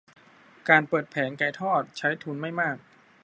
[0.69, 2.77] การเปิดแผงไก่ทอดใช้ทุนไม่มาก